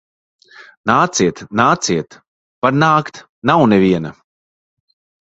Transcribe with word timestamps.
Nāciet, 0.91 1.43
nāciet! 1.61 2.19
Var 2.67 2.77
nākt. 2.87 3.23
Nav 3.53 3.67
neviena. 3.79 4.17